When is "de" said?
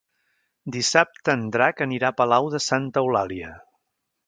2.57-2.65